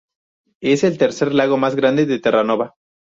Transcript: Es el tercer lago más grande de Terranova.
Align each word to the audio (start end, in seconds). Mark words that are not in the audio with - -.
Es 0.63 0.83
el 0.83 0.97
tercer 0.97 1.31
lago 1.31 1.57
más 1.57 1.75
grande 1.75 2.07
de 2.07 2.17
Terranova. 2.17 2.73